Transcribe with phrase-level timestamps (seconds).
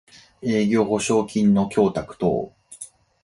[0.41, 2.55] 営業保証金の供託等